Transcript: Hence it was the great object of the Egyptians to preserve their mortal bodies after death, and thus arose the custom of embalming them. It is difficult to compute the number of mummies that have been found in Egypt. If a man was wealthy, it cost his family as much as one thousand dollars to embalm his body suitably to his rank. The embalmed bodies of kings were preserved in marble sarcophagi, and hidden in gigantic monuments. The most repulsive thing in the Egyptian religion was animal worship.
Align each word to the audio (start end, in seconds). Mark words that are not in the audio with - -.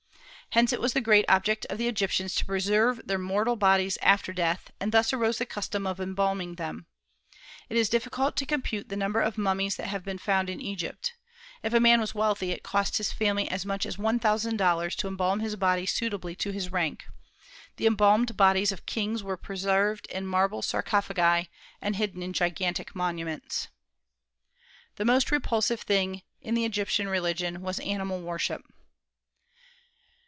Hence 0.55 0.73
it 0.73 0.81
was 0.81 0.91
the 0.91 0.99
great 0.99 1.23
object 1.29 1.65
of 1.69 1.77
the 1.77 1.87
Egyptians 1.87 2.35
to 2.35 2.45
preserve 2.45 2.99
their 3.05 3.17
mortal 3.17 3.55
bodies 3.55 3.97
after 4.01 4.33
death, 4.33 4.69
and 4.81 4.91
thus 4.91 5.13
arose 5.13 5.37
the 5.37 5.45
custom 5.45 5.87
of 5.87 6.01
embalming 6.01 6.55
them. 6.55 6.87
It 7.69 7.77
is 7.77 7.87
difficult 7.87 8.35
to 8.35 8.45
compute 8.45 8.89
the 8.89 8.97
number 8.97 9.21
of 9.21 9.37
mummies 9.37 9.77
that 9.77 9.87
have 9.87 10.03
been 10.03 10.17
found 10.17 10.49
in 10.49 10.59
Egypt. 10.59 11.13
If 11.63 11.73
a 11.73 11.79
man 11.79 12.01
was 12.01 12.13
wealthy, 12.13 12.51
it 12.51 12.63
cost 12.63 12.97
his 12.97 13.13
family 13.13 13.49
as 13.49 13.65
much 13.65 13.85
as 13.85 13.97
one 13.97 14.19
thousand 14.19 14.57
dollars 14.57 14.93
to 14.97 15.07
embalm 15.07 15.39
his 15.39 15.55
body 15.55 15.85
suitably 15.85 16.35
to 16.35 16.51
his 16.51 16.69
rank. 16.69 17.05
The 17.77 17.87
embalmed 17.87 18.35
bodies 18.35 18.73
of 18.73 18.85
kings 18.85 19.23
were 19.23 19.37
preserved 19.37 20.05
in 20.07 20.27
marble 20.27 20.61
sarcophagi, 20.61 21.49
and 21.81 21.95
hidden 21.95 22.21
in 22.21 22.33
gigantic 22.33 22.93
monuments. 22.93 23.69
The 24.97 25.05
most 25.05 25.31
repulsive 25.31 25.79
thing 25.79 26.23
in 26.41 26.55
the 26.55 26.65
Egyptian 26.65 27.07
religion 27.07 27.61
was 27.61 27.79
animal 27.79 28.19
worship. 28.19 28.65